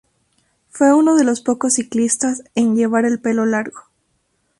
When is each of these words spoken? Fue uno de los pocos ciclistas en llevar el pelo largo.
Fue 0.71 0.95
uno 0.95 1.15
de 1.15 1.23
los 1.23 1.41
pocos 1.41 1.73
ciclistas 1.75 2.41
en 2.55 2.75
llevar 2.75 3.05
el 3.05 3.19
pelo 3.21 3.45
largo. 3.45 3.81